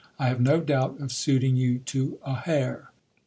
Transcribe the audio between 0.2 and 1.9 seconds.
have no doubt of suiting you